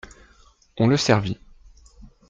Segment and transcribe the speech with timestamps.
[0.79, 1.37] On le servit.